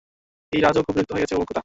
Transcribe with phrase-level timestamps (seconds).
[0.53, 1.59] এই রাজও খুব বিরক্ত হয়ে গেছে, ওহ খোদা।